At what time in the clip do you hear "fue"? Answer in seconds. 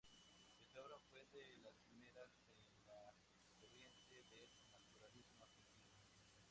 1.11-1.19